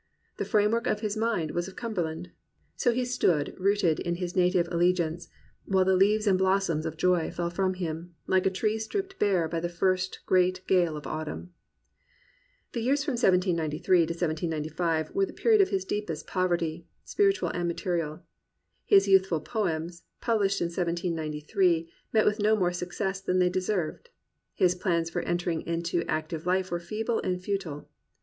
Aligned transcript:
The 0.37 0.45
framework 0.45 0.87
of 0.87 1.01
his 1.01 1.15
mind 1.15 1.51
was 1.51 1.67
of 1.67 1.75
Cumberland. 1.75 2.31
So 2.75 2.91
he 2.91 3.05
stood 3.05 3.53
rooted 3.59 3.99
in 3.99 4.15
his 4.15 4.35
native 4.35 4.67
allegiance, 4.71 5.27
while 5.65 5.85
the 5.85 5.95
leaves 5.95 6.25
and 6.25 6.39
blossoms 6.39 6.87
of 6.87 6.97
joy 6.97 7.29
fell 7.29 7.51
from 7.51 7.75
him, 7.75 8.15
like 8.25 8.47
a 8.47 8.49
tree 8.49 8.79
stripped 8.79 9.19
bare 9.19 9.47
by 9.47 9.59
the 9.59 9.69
first 9.69 10.21
great 10.25 10.65
gale 10.65 10.97
of 10.97 11.05
autumn. 11.05 11.53
The 12.71 12.79
years 12.81 13.03
from 13.03 13.11
1793 13.11 13.99
to 13.99 14.03
1795 14.13 15.11
were 15.11 15.27
the 15.27 15.33
period 15.33 15.61
of 15.61 15.71
Lis 15.71 15.85
deepest 15.85 16.25
poverty, 16.25 16.87
spiritual 17.05 17.49
and 17.49 17.67
material. 17.67 18.23
His 18.85 19.07
youthful 19.07 19.41
poems, 19.41 20.01
published 20.19 20.61
in 20.61 20.65
1793, 20.69 21.91
met 22.11 22.25
with 22.25 22.39
no 22.39 22.55
more 22.55 22.73
success 22.73 23.21
than 23.21 23.37
they 23.37 23.49
deserved. 23.49 24.09
His 24.55 24.73
plans 24.73 25.11
for 25.11 25.21
entering 25.21 25.61
into 25.61 26.03
active 26.09 26.47
life 26.47 26.71
were 26.71 26.79
feeble 26.79 27.19
and 27.21 27.39
futile. 27.39 27.87